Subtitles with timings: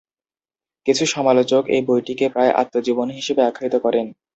[0.85, 4.05] কিছু সমালোচক এ বইটিকে প্রায়-আত্মজীবনী হিসেবে আখ্যায়িত করেন।